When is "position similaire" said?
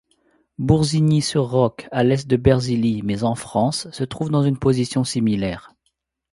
4.57-5.75